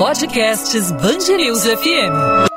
[0.00, 2.48] Podcasts Bangerils FM.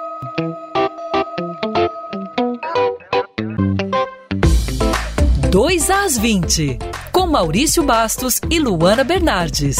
[5.52, 6.80] Dois às 20,
[7.12, 9.76] com Maurício Bastos e Luana Bernardes.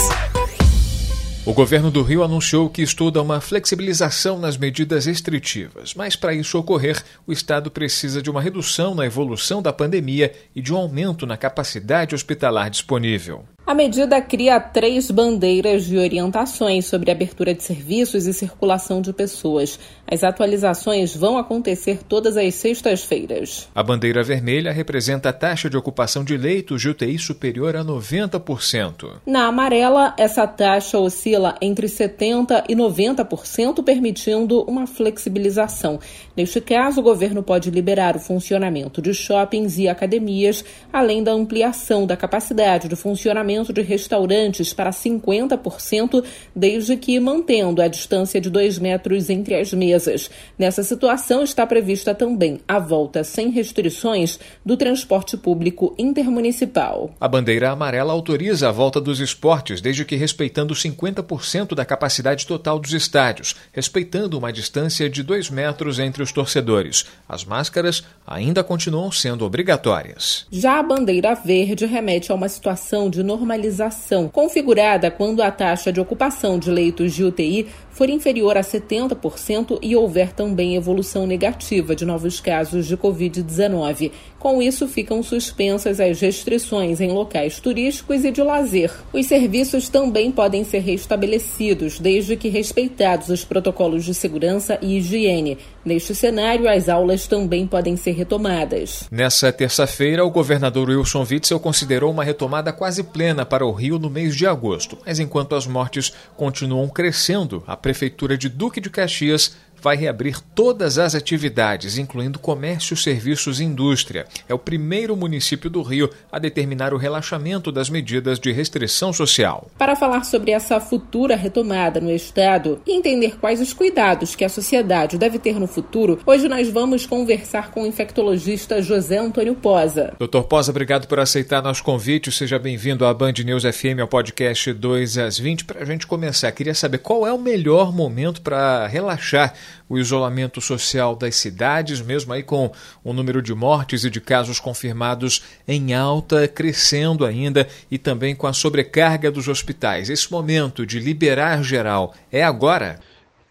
[1.46, 6.60] O governo do Rio anunciou que estuda uma flexibilização nas medidas restritivas, mas para isso
[6.60, 11.26] ocorrer, o Estado precisa de uma redução na evolução da pandemia e de um aumento
[11.26, 13.46] na capacidade hospitalar disponível.
[13.66, 19.80] A medida cria três bandeiras de orientações sobre abertura de serviços e circulação de pessoas.
[20.06, 23.70] As atualizações vão acontecer todas as sextas-feiras.
[23.74, 29.22] A bandeira vermelha representa a taxa de ocupação de leitos de UTI superior a 90%.
[29.26, 36.02] Na amarela, essa taxa oscila entre 70% e 90%, permitindo uma flexibilização.
[36.36, 42.06] Neste caso, o governo pode liberar o funcionamento de shoppings e academias, além da ampliação
[42.06, 46.24] da capacidade de funcionamento de restaurantes para 50%,
[46.56, 50.32] desde que mantendo a distância de dois metros entre as mesas.
[50.58, 57.12] Nessa situação, está prevista também a volta sem restrições do transporte público intermunicipal.
[57.20, 62.80] A bandeira amarela autoriza a volta dos esportes, desde que respeitando 50% da capacidade total
[62.80, 67.06] dos estádios, respeitando uma distância de dois metros entre os torcedores.
[67.28, 70.48] As máscaras ainda continuam sendo obrigatórias.
[70.52, 75.92] Já a bandeira verde remete a uma situação de normalidade normalização, configurada quando a taxa
[75.92, 81.96] de ocupação de leitos de UTI for inferior a 70% e houver também evolução negativa
[81.96, 84.12] de novos casos de Covid-19.
[84.40, 88.92] Com isso, ficam suspensas as restrições em locais turísticos e de lazer.
[89.14, 95.58] Os serviços também podem ser restabelecidos, desde que respeitados os protocolos de segurança e higiene.
[95.86, 99.08] Neste cenário, as aulas também podem ser retomadas.
[99.12, 104.10] Nessa terça-feira, o governador Wilson Witzel considerou uma retomada quase plena para o Rio no
[104.10, 104.98] mês de agosto.
[105.06, 110.98] Mas enquanto as mortes continuam crescendo, a Prefeitura de Duque de Caxias vai reabrir todas
[110.98, 114.26] as atividades, incluindo comércio, serviços e indústria.
[114.48, 119.70] É o primeiro município do Rio a determinar o relaxamento das medidas de restrição social.
[119.78, 124.50] Para falar sobre essa futura retomada no Estado e entender quais os cuidados que a
[124.50, 130.14] sociedade deve ter no futuro, hoje nós vamos conversar com o infectologista José Antônio Posa.
[130.18, 132.32] Doutor Posa, obrigado por aceitar nosso convite.
[132.32, 135.66] Seja bem-vindo à Band News FM, ao podcast 2 às 20.
[135.66, 139.54] Para a gente começar, queria saber qual é o melhor momento para relaxar
[139.88, 142.72] o isolamento social das cidades, mesmo aí com
[143.04, 148.48] o número de mortes e de casos confirmados em alta, crescendo ainda, e também com
[148.48, 150.10] a sobrecarga dos hospitais.
[150.10, 153.00] Esse momento de liberar geral é agora?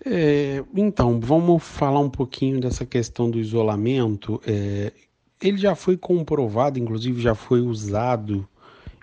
[0.05, 4.41] É, então, vamos falar um pouquinho dessa questão do isolamento.
[4.47, 4.93] É,
[5.41, 8.47] ele já foi comprovado, inclusive já foi usado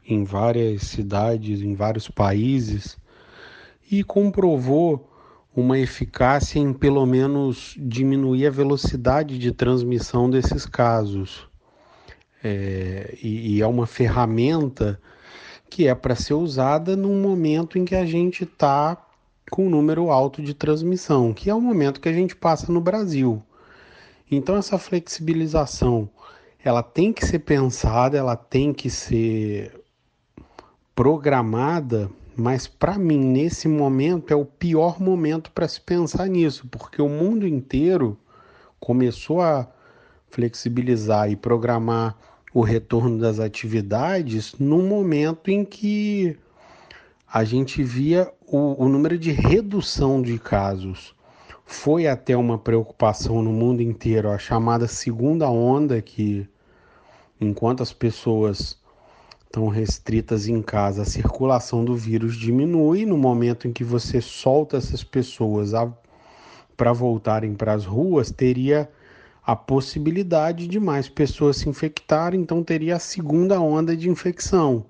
[0.06, 2.98] em várias cidades, em vários países,
[3.92, 5.09] e comprovou
[5.56, 11.48] uma eficácia em pelo menos diminuir a velocidade de transmissão desses casos.
[12.44, 15.00] É, e, e é uma ferramenta
[15.70, 18.98] que é para ser usada num momento em que a gente está
[19.52, 22.80] com um número alto de transmissão, que é o momento que a gente passa no
[22.80, 23.44] Brasil.
[24.32, 26.10] Então essa flexibilização,
[26.64, 29.84] ela tem que ser pensada, ela tem que ser
[30.94, 32.10] programada
[32.40, 37.10] mas para mim, nesse momento, é o pior momento para se pensar nisso, porque o
[37.10, 38.18] mundo inteiro
[38.80, 39.68] começou a
[40.30, 42.18] flexibilizar e programar
[42.54, 46.38] o retorno das atividades no momento em que
[47.32, 51.14] a gente via o, o número de redução de casos.
[51.66, 56.48] Foi até uma preocupação no mundo inteiro, a chamada segunda onda, que
[57.40, 58.80] enquanto as pessoas
[59.50, 63.04] estão restritas em casa, a circulação do vírus diminui.
[63.04, 65.72] No momento em que você solta essas pessoas
[66.78, 68.88] para voltarem para as ruas, teria
[69.44, 74.86] a possibilidade de mais pessoas se infectarem, então teria a segunda onda de infecção.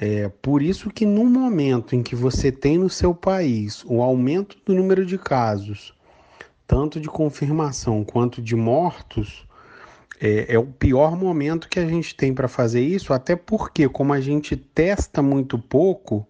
[0.00, 4.56] É por isso que no momento em que você tem no seu país o aumento
[4.64, 5.94] do número de casos,
[6.66, 9.46] tanto de confirmação quanto de mortos,
[10.20, 14.12] é, é, o pior momento que a gente tem para fazer isso, até porque, como
[14.12, 16.26] a gente testa muito pouco,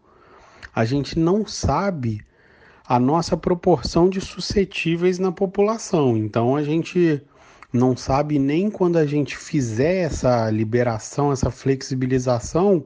[0.75, 2.21] a gente não sabe
[2.87, 6.17] a nossa proporção de suscetíveis na população.
[6.17, 7.23] Então, a gente
[7.73, 12.85] não sabe nem quando a gente fizer essa liberação, essa flexibilização,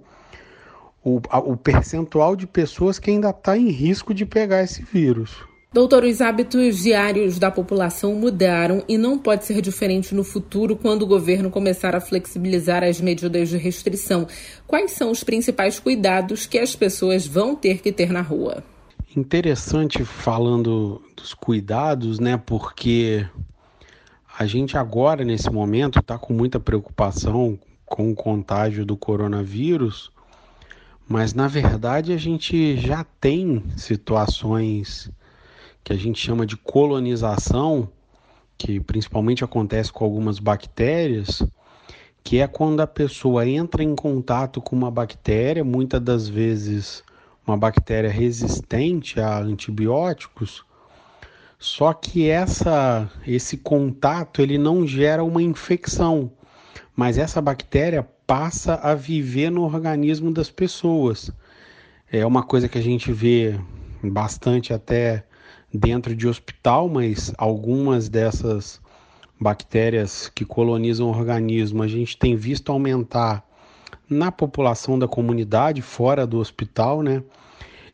[1.03, 5.50] o, a, o percentual de pessoas que ainda está em risco de pegar esse vírus.
[5.73, 11.03] Doutor, os hábitos diários da população mudaram e não pode ser diferente no futuro quando
[11.03, 14.27] o governo começar a flexibilizar as medidas de restrição.
[14.67, 18.65] Quais são os principais cuidados que as pessoas vão ter que ter na rua?
[19.17, 22.37] Interessante falando dos cuidados, né?
[22.37, 23.25] Porque
[24.37, 27.57] a gente agora, nesse momento, está com muita preocupação
[27.87, 30.11] com o contágio do coronavírus,
[31.09, 35.09] mas na verdade a gente já tem situações
[35.83, 37.89] que a gente chama de colonização,
[38.57, 41.43] que principalmente acontece com algumas bactérias,
[42.23, 47.03] que é quando a pessoa entra em contato com uma bactéria, muitas das vezes
[47.47, 50.65] uma bactéria resistente a antibióticos,
[51.59, 56.33] só que essa, esse contato ele não gera uma infecção,
[56.97, 61.31] mas essa bactéria passa a viver no organismo das pessoas.
[62.11, 63.59] É uma coisa que a gente vê
[64.03, 65.25] bastante até
[65.73, 68.81] dentro de hospital, mas algumas dessas
[69.41, 73.45] bactérias que colonizam o organismo a gente tem visto aumentar
[74.09, 77.23] na população da comunidade fora do hospital, né?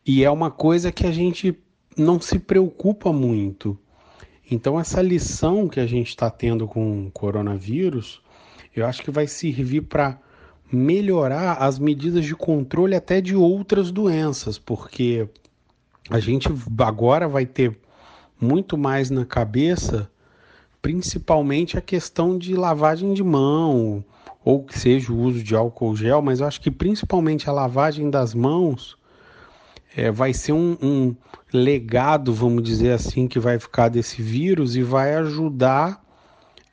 [0.04, 1.56] E é uma coisa que a gente
[1.96, 3.78] não se preocupa muito.
[4.50, 8.22] Então, essa lição que a gente está tendo com o coronavírus,
[8.74, 10.18] eu acho que vai servir para
[10.72, 15.28] melhorar as medidas de controle até de outras doenças, porque
[16.10, 16.48] a gente
[16.78, 17.76] agora vai ter
[18.40, 20.10] muito mais na cabeça,
[20.80, 24.04] principalmente a questão de lavagem de mão,
[24.44, 28.10] ou que seja o uso de álcool gel, mas eu acho que principalmente a lavagem
[28.10, 28.96] das mãos
[29.96, 31.16] é, vai ser um, um
[31.52, 36.04] legado, vamos dizer assim, que vai ficar desse vírus e vai ajudar,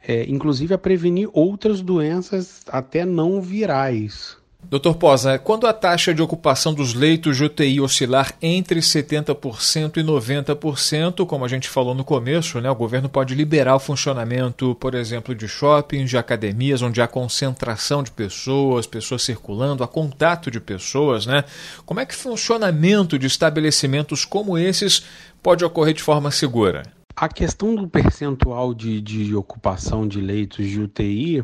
[0.05, 4.37] é, inclusive, a prevenir outras doenças até não virais.
[4.69, 10.03] Doutor Posa, quando a taxa de ocupação dos leitos de UTI oscilar entre 70% e
[10.03, 14.95] 90%, como a gente falou no começo, né, o governo pode liberar o funcionamento, por
[14.95, 20.59] exemplo, de shoppings, de academias, onde há concentração de pessoas, pessoas circulando, há contato de
[20.59, 21.25] pessoas.
[21.25, 21.43] Né?
[21.85, 25.05] Como é que o funcionamento de estabelecimentos como esses
[25.41, 26.83] pode ocorrer de forma segura?
[27.15, 31.43] A questão do percentual de, de ocupação de leitos de UTI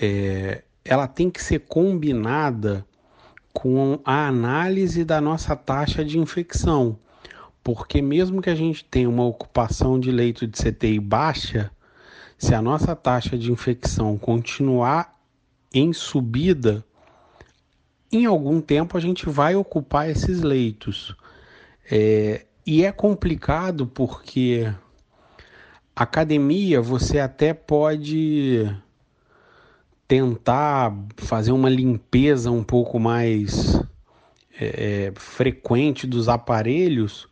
[0.00, 2.84] é, ela tem que ser combinada
[3.52, 6.98] com a análise da nossa taxa de infecção,
[7.62, 11.70] porque mesmo que a gente tenha uma ocupação de leito de CTI baixa,
[12.36, 15.16] se a nossa taxa de infecção continuar
[15.72, 16.84] em subida,
[18.10, 21.14] em algum tempo a gente vai ocupar esses leitos.
[21.90, 24.72] É, e é complicado porque
[25.94, 28.68] academia você até pode
[30.12, 33.82] tentar fazer uma limpeza um pouco mais
[34.60, 37.26] é, é, frequente dos aparelhos,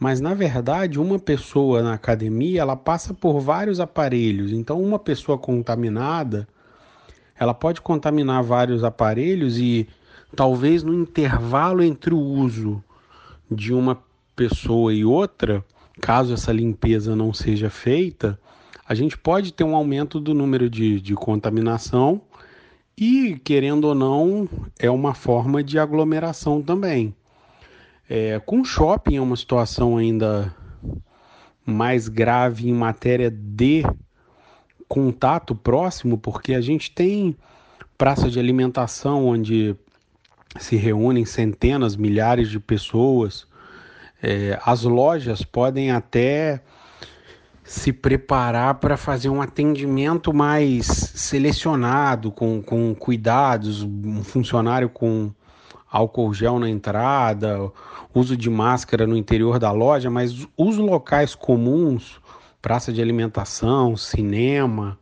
[0.00, 5.36] mas na verdade uma pessoa na academia ela passa por vários aparelhos, então uma pessoa
[5.36, 6.48] contaminada
[7.38, 9.86] ela pode contaminar vários aparelhos e
[10.34, 12.82] talvez no intervalo entre o uso
[13.50, 14.02] de uma
[14.34, 15.62] pessoa e outra,
[16.00, 18.40] caso essa limpeza não seja feita,
[18.88, 22.20] a gente pode ter um aumento do número de, de contaminação
[22.96, 24.48] e, querendo ou não,
[24.78, 27.14] é uma forma de aglomeração também.
[28.08, 30.54] É, com shopping é uma situação ainda
[31.64, 33.82] mais grave em matéria de
[34.88, 37.36] contato próximo, porque a gente tem
[37.98, 39.74] praça de alimentação onde
[40.60, 43.46] se reúnem centenas, milhares de pessoas.
[44.22, 46.62] É, as lojas podem até
[47.66, 55.32] se preparar para fazer um atendimento mais selecionado, com, com cuidados, um funcionário com
[55.90, 57.70] álcool gel na entrada,
[58.14, 62.20] uso de máscara no interior da loja, mas os locais comuns,
[62.62, 64.96] praça de alimentação, cinema,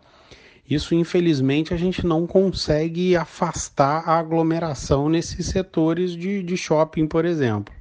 [0.68, 7.26] isso infelizmente a gente não consegue afastar a aglomeração nesses setores de, de shopping, por
[7.26, 7.74] exemplo.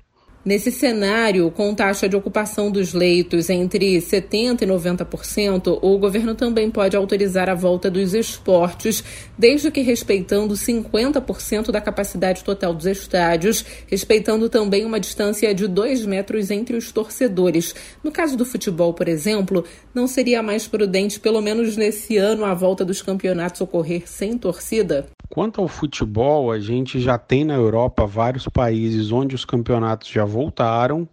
[0.46, 6.70] Nesse cenário, com taxa de ocupação dos leitos entre 70% e 90%, o governo também
[6.70, 9.02] pode autorizar a volta dos esportes,
[9.38, 16.06] desde que respeitando 50% da capacidade total dos estádios, respeitando também uma distância de 2
[16.06, 17.74] metros entre os torcedores.
[18.04, 19.64] No caso do futebol, por exemplo,
[19.96, 25.08] não seria mais prudente, pelo menos nesse ano, a volta dos campeonatos ocorrer sem torcida?
[25.34, 30.24] Quanto ao futebol, a gente já tem na Europa vários países onde os campeonatos já
[30.24, 31.10] voltaram.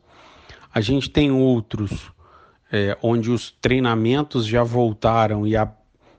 [0.74, 2.12] A gente tem outros
[2.70, 5.72] é, onde os treinamentos já voltaram e a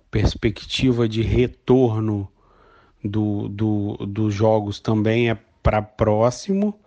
[0.10, 2.28] perspectiva de retorno
[3.06, 6.80] do, do, dos jogos também é para próximo.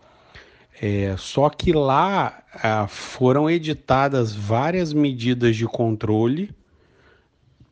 [0.82, 6.50] É, só que lá ah, foram editadas várias medidas de controle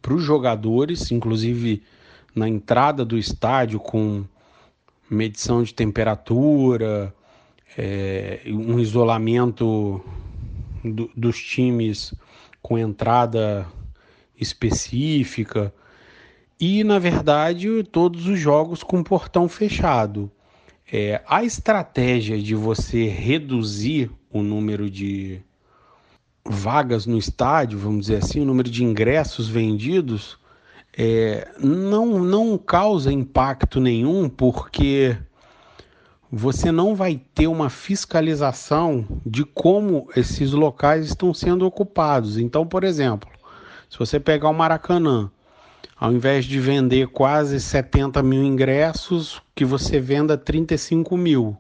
[0.01, 1.83] para os jogadores, inclusive
[2.35, 4.25] na entrada do estádio com
[5.09, 7.15] medição de temperatura,
[7.77, 10.03] é, um isolamento
[10.85, 12.15] do, dos times
[12.61, 13.67] com entrada
[14.39, 15.73] específica
[16.59, 20.31] e, na verdade, todos os jogos com portão fechado.
[20.91, 25.41] É, a estratégia de você reduzir o número de
[26.45, 30.39] vagas no estádio, vamos dizer assim, o número de ingressos vendidos,
[30.97, 35.17] é, não, não causa impacto nenhum, porque
[36.31, 42.39] você não vai ter uma fiscalização de como esses locais estão sendo ocupados.
[42.39, 43.31] Então, por exemplo,
[43.89, 45.31] se você pegar o Maracanã,
[46.03, 51.57] ao invés de vender quase 70 mil ingressos, que você venda 35 mil.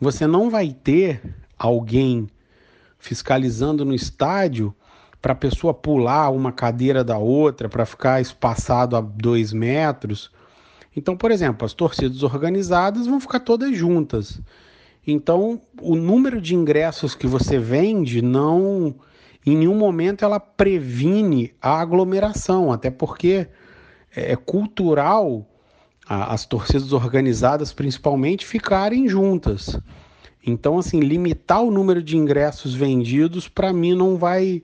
[0.00, 1.22] Você não vai ter
[1.56, 2.28] alguém
[2.98, 4.74] fiscalizando no estádio
[5.20, 10.30] para a pessoa pular uma cadeira da outra, para ficar espaçado a dois metros.
[10.96, 14.40] Então, por exemplo, as torcidas organizadas vão ficar todas juntas.
[15.06, 18.94] Então, o número de ingressos que você vende não,
[19.44, 23.48] em nenhum momento, ela previne a aglomeração, até porque
[24.14, 25.46] é, é cultural
[26.08, 29.78] as torcidas organizadas, principalmente, ficarem juntas.
[30.46, 34.62] Então, assim, limitar o número de ingressos vendidos, para mim, não vai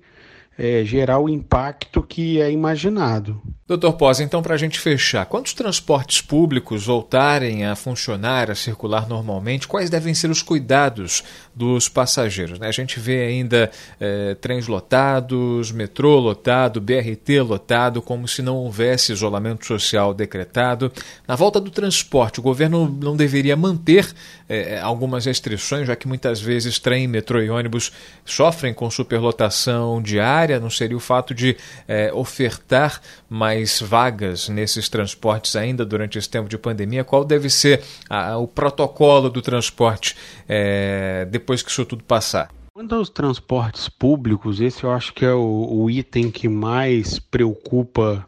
[0.58, 3.40] é, gerar o impacto que é imaginado.
[3.66, 8.54] Doutor Pós, então para a gente fechar, quando os transportes públicos voltarem a funcionar, a
[8.54, 12.58] circular normalmente, quais devem ser os cuidados dos passageiros?
[12.58, 12.68] Né?
[12.68, 19.12] A gente vê ainda é, trens lotados, metrô lotado, BRT lotado, como se não houvesse
[19.12, 20.92] isolamento social decretado.
[21.26, 24.12] Na volta do transporte, o governo não deveria manter
[24.46, 27.90] é, algumas restrições, já que muitas vezes trem, metrô e ônibus
[28.26, 31.56] sofrem com superlotação diária, não seria o fato de
[31.88, 37.04] é, ofertar mais vagas nesses transportes ainda durante esse tempo de pandemia?
[37.04, 40.16] Qual deve ser a, o protocolo do transporte
[40.48, 42.50] é, depois que isso tudo passar?
[42.72, 48.26] Quanto aos transportes públicos, esse eu acho que é o, o item que mais preocupa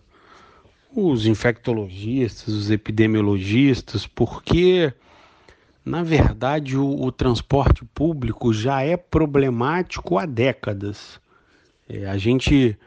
[0.94, 4.92] os infectologistas, os epidemiologistas, porque
[5.84, 11.20] na verdade o, o transporte público já é problemático há décadas.
[11.88, 12.78] É, a gente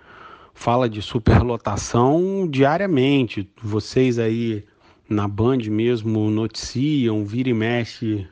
[0.59, 3.49] fala de superlotação diariamente.
[3.63, 4.65] Vocês aí
[5.09, 8.27] na Band mesmo noticiam, vira e mexe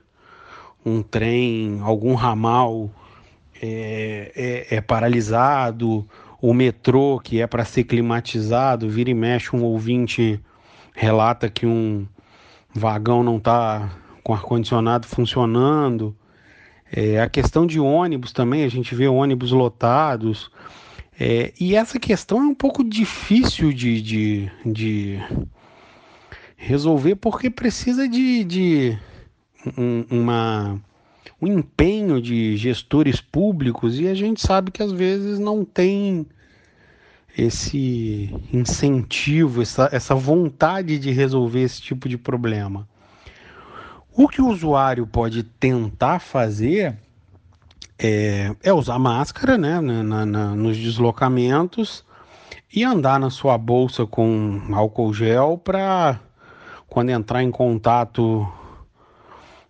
[0.86, 2.91] um trem, algum ramal
[3.62, 4.34] é,
[4.69, 6.05] é, é paralisado,
[6.41, 10.38] o metrô que é para ser climatizado, vira e mexe um ouvinte
[10.93, 12.05] relata que um
[12.75, 13.89] vagão não está
[14.22, 16.13] com ar-condicionado funcionando.
[16.91, 20.51] É, a questão de ônibus também, a gente vê ônibus lotados.
[21.19, 25.19] É, e essa questão é um pouco difícil de, de, de
[26.55, 28.97] resolver porque precisa de, de
[29.75, 30.79] um, uma,
[31.41, 36.24] um empenho de gestores públicos e a gente sabe que às vezes não tem
[37.36, 42.88] esse incentivo, essa, essa vontade de resolver esse tipo de problema.
[44.12, 46.95] O que o usuário pode tentar fazer
[48.00, 52.06] é, é usar máscara né, na, na, nos deslocamentos
[52.74, 56.20] e andar na sua bolsa com álcool gel para
[56.88, 58.48] quando entrar em contato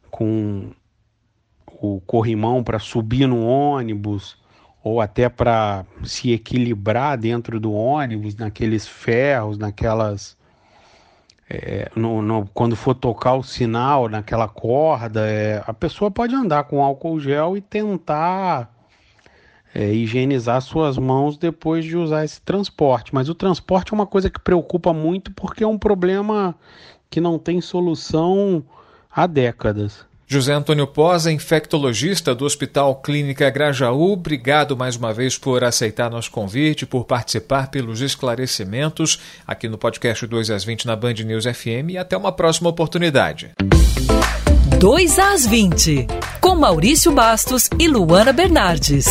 [0.10, 0.72] com
[1.66, 4.38] o corrimão para subir no ônibus
[4.84, 10.37] ou até para se equilibrar dentro do ônibus, naqueles ferros, naquelas
[11.50, 16.66] é, no, no, quando for tocar o sinal naquela corda, é, a pessoa pode andar
[16.66, 18.70] com álcool gel e tentar
[19.74, 23.16] é, higienizar suas mãos depois de usar esse transporte.
[23.16, 26.54] Mas o transporte é uma coisa que preocupa muito porque é um problema
[27.10, 28.64] que não tem solução
[29.10, 30.06] há décadas.
[30.30, 36.30] José Antônio Posa, infectologista do Hospital Clínica Grajaú, obrigado mais uma vez por aceitar nosso
[36.30, 41.92] convite, por participar, pelos esclarecimentos aqui no podcast 2 às 20 na Band News FM
[41.92, 43.52] e até uma próxima oportunidade.
[44.78, 46.08] 2 às 20,
[46.42, 49.08] com Maurício Bastos e Luana Bernardes.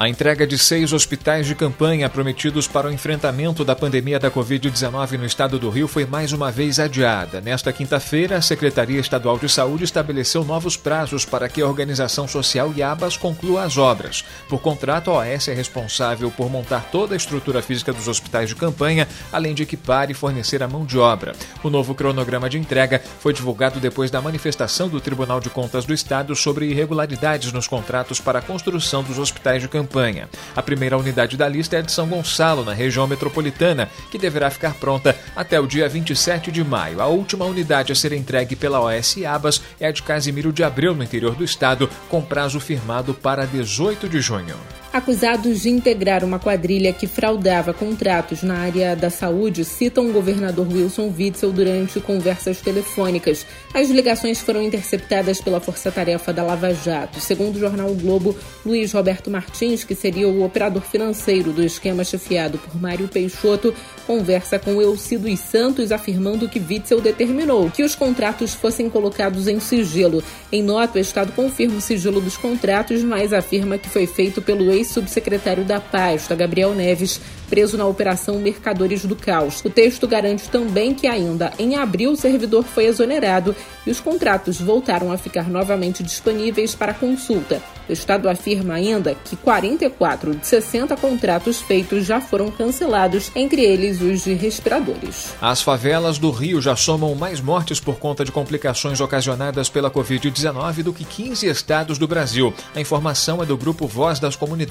[0.00, 5.18] A entrega de seis hospitais de campanha prometidos para o enfrentamento da pandemia da Covid-19
[5.18, 7.38] no estado do Rio foi mais uma vez adiada.
[7.42, 12.72] Nesta quinta-feira, a Secretaria Estadual de Saúde estabeleceu novos prazos para que a organização social
[12.74, 14.24] IABAS conclua as obras.
[14.48, 18.56] Por contrato, a OAS é responsável por montar toda a estrutura física dos hospitais de
[18.56, 21.34] campanha, além de equipar e fornecer a mão de obra.
[21.62, 25.92] O novo cronograma de entrega foi divulgado depois da manifestação do Tribunal de Contas do
[25.92, 30.28] Estado sobre irregularidades nos contratos para a construção dos hospitais de campanha campanha.
[30.54, 34.74] A primeira unidade da lista é de São Gonçalo, na região metropolitana, que deverá ficar
[34.74, 37.00] pronta até o dia 27 de maio.
[37.00, 40.94] A última unidade a ser entregue pela OS Abas é a de Casimiro de Abreu,
[40.94, 44.56] no interior do estado, com prazo firmado para 18 de junho.
[44.92, 50.66] Acusados de integrar uma quadrilha que fraudava contratos na área da saúde, citam o governador
[50.66, 53.46] Wilson Witzel durante conversas telefônicas.
[53.72, 57.20] As ligações foram interceptadas pela Força-Tarefa da Lava Jato.
[57.20, 62.02] Segundo o jornal o Globo, Luiz Roberto Martins, que seria o operador financeiro do esquema
[62.02, 63.72] chefiado por Mário Peixoto,
[64.08, 70.20] conversa com Elcido Santos afirmando que Witzel determinou que os contratos fossem colocados em sigilo.
[70.50, 74.79] Em nota, o Estado confirma o sigilo dos contratos, mas afirma que foi feito pelo
[74.80, 79.60] ex-subsecretário da Pasta, Gabriel Neves, preso na Operação Mercadores do Caos.
[79.64, 83.54] O texto garante também que ainda em abril o servidor foi exonerado
[83.86, 87.60] e os contratos voltaram a ficar novamente disponíveis para consulta.
[87.88, 94.00] O Estado afirma ainda que 44 de 60 contratos feitos já foram cancelados, entre eles
[94.00, 95.34] os de respiradores.
[95.40, 100.84] As favelas do Rio já somam mais mortes por conta de complicações ocasionadas pela Covid-19
[100.84, 102.54] do que 15 estados do Brasil.
[102.76, 104.69] A informação é do grupo Voz das Comunidades.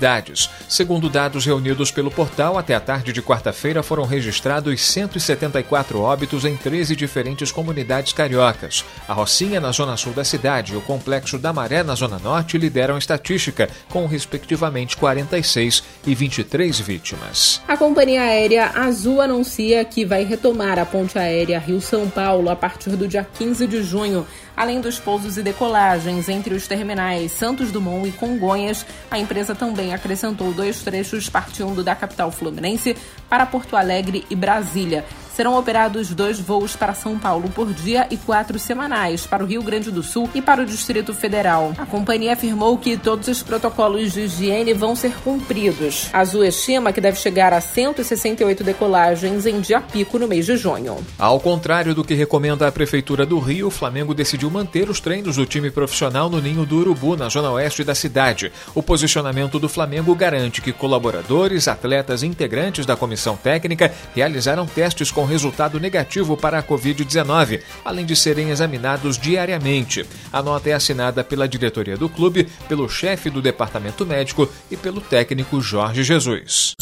[0.68, 6.56] Segundo dados reunidos pelo portal, até a tarde de quarta-feira foram registrados 174 óbitos em
[6.56, 8.86] 13 diferentes comunidades cariocas.
[9.08, 12.58] A Rocinha, na zona sul da cidade, e o Complexo da Maré, na zona norte,
[12.58, 17.62] lideram a estatística, com respectivamente 46 e 23 vítimas.
[17.68, 22.92] A companhia aérea Azul anuncia que vai retomar a ponte aérea Rio-São Paulo a partir
[22.92, 24.26] do dia 15 de junho.
[24.56, 29.56] Além dos pousos e decolagens entre os terminais Santos Dumont e Congonhas, a empresa
[29.94, 32.96] acrescentou dois trechos partindo da capital fluminense
[33.30, 35.06] para Porto Alegre e Brasília.
[35.40, 39.64] Serão operados dois voos para São Paulo por dia e quatro semanais para o Rio
[39.64, 41.72] Grande do Sul e para o Distrito Federal.
[41.78, 46.10] A companhia afirmou que todos os protocolos de higiene vão ser cumpridos.
[46.12, 50.58] A Azul estima que deve chegar a 168 decolagens em dia pico no mês de
[50.58, 50.98] junho.
[51.18, 55.38] Ao contrário do que recomenda a Prefeitura do Rio, o Flamengo decidiu manter os treinos
[55.38, 58.52] do time profissional no Ninho do Urubu, na zona oeste da cidade.
[58.76, 65.10] O posicionamento do Flamengo garante que colaboradores, atletas e integrantes da comissão técnica realizaram testes
[65.10, 70.06] com resultado negativo para a Covid-19, além de serem examinados diariamente.
[70.34, 75.00] A nota é assinada pela diretoria do clube, pelo chefe do departamento médico e pelo
[75.00, 76.74] técnico Jorge Jesus.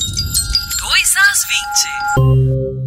[0.80, 2.87] 2 às 20.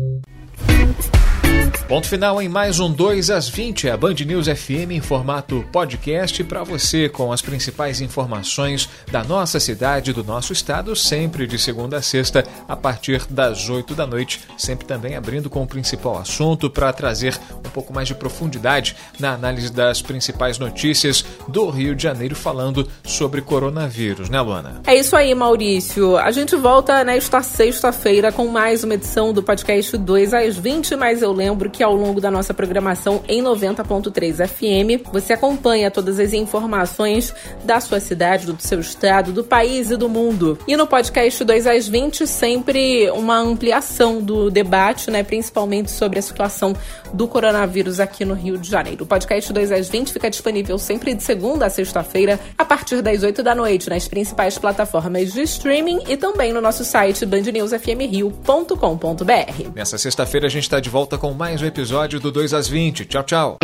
[1.91, 6.45] Ponto final em mais um 2 às 20, a Band News FM em formato podcast
[6.45, 11.97] para você com as principais informações da nossa cidade, do nosso estado, sempre de segunda
[11.97, 16.71] a sexta, a partir das 8 da noite, sempre também abrindo com o principal assunto
[16.71, 22.05] para trazer um pouco mais de profundidade na análise das principais notícias do Rio de
[22.05, 24.81] Janeiro, falando sobre coronavírus, né, Luana?
[24.87, 26.17] É isso aí, Maurício.
[26.17, 31.21] A gente volta nesta sexta-feira com mais uma edição do podcast 2 às 20, mas
[31.21, 36.21] eu lembro que que ao longo da nossa programação em 90.3 FM você acompanha todas
[36.21, 40.59] as informações da sua cidade, do seu estado, do país e do mundo.
[40.69, 46.23] E no podcast 2 às 20, sempre uma ampliação do debate, né, principalmente sobre a
[46.23, 46.77] situação
[47.15, 49.05] do coronavírus aqui no Rio de Janeiro.
[49.05, 53.23] O podcast 2 às 20 fica disponível sempre de segunda a sexta-feira, a partir das
[53.23, 59.71] 8 da noite, nas principais plataformas de streaming e também no nosso site bandnewsfmrio.com.br.
[59.75, 63.05] Nessa sexta-feira a gente está de volta com mais um episódio do 2 às 20.
[63.07, 63.59] Tchau, tchau.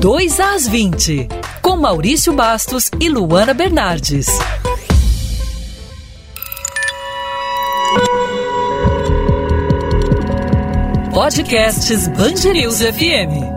[0.00, 1.28] Dois às 20,
[1.60, 4.26] com Maurício Bastos e Luana Bernardes.
[11.12, 13.55] Podcasts Bangerils FM.